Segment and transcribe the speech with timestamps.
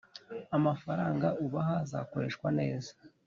[0.57, 2.91] amafaranga ubaha azakoreshwa neza.